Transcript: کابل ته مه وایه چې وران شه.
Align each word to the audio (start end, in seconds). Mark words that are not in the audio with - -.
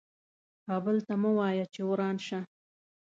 کابل 0.67 0.97
ته 1.07 1.13
مه 1.21 1.31
وایه 1.37 1.65
چې 1.73 1.81
وران 1.89 2.15
شه. 2.25 2.39